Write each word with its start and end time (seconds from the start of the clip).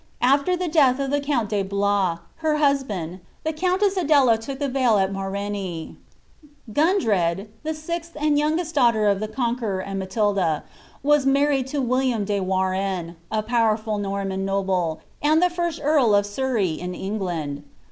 After 0.23 0.53
Ihe 0.53 0.71
death 0.71 0.99
of 0.99 1.13
Ihe 1.13 1.21
count 1.21 1.47
de 1.49 1.61
Blois, 1.61 2.17
her 2.37 2.55
husband, 2.57 3.19
tlie 3.45 3.55
countew 3.55 3.91
Adela 3.95 4.31
look 4.31 4.49
ihe 4.49 4.55
veil 4.71 4.97
al 4.97 5.09
Mareigiiey.' 5.09 5.95
Gundrcd, 6.73 7.49
the 7.61 7.73
sixili 7.75 8.15
and 8.19 8.39
youngest 8.39 8.73
daughter 8.73 9.05
of 9.07 9.19
the 9.19 9.27
Conqueror 9.27 9.79
and 9.79 9.99
Ma 9.99 10.05
tilda, 10.07 10.63
was 11.03 11.27
married 11.27 11.67
to 11.67 11.81
William 11.83 12.25
de 12.25 12.39
Warren, 12.39 13.15
a 13.31 13.43
powprfid 13.43 13.99
Norman 13.99 14.43
noble,«ad 14.43 15.39
the 15.39 15.49
Ursi 15.53 15.79
earl 15.83 16.15
of 16.15 16.25
Surrey 16.25 16.71
in 16.71 16.95
England. 16.95 17.63